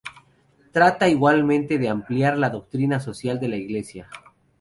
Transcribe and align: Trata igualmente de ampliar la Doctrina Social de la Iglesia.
Trata 0.71 1.07
igualmente 1.09 1.77
de 1.77 1.87
ampliar 1.87 2.35
la 2.35 2.49
Doctrina 2.49 2.99
Social 2.99 3.39
de 3.39 3.49
la 3.49 3.57
Iglesia. 3.57 4.09